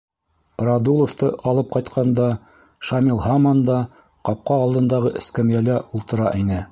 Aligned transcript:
Радуловты 0.67 1.27
алып 1.51 1.69
ҡайтҡанда 1.75 2.25
Шамил 2.89 3.21
һаман 3.27 3.61
да 3.69 3.77
ҡапҡа 4.31 4.59
алдындағы 4.65 5.13
эскәмйәлә 5.23 5.77
ултыра 6.01 6.37
ине. 6.45 6.63